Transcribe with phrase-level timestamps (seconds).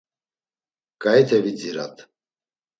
[1.01, 1.97] Ǩaite vidzirat!